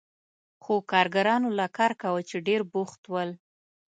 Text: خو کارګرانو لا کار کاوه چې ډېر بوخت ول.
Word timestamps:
خو 0.63 0.73
کارګرانو 0.91 1.49
لا 1.57 1.67
کار 1.77 1.91
کاوه 2.01 2.21
چې 2.29 2.37
ډېر 2.47 2.61
بوخت 2.71 3.01
ول. 3.11 3.29